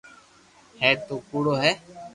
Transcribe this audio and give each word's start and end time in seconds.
ھين 0.81 0.95
تو 0.95 1.03
تو 1.07 1.15
ڪوڙو 1.29 1.53
ھي 1.61 1.71